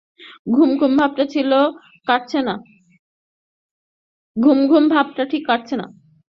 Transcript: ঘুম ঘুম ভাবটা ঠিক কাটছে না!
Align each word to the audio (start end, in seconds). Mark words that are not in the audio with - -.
ঘুম 0.47 0.69
ঘুম 0.79 0.93
ভাবটা 4.91 5.23
ঠিক 5.23 5.43
কাটছে 5.47 5.75
না! 5.79 5.85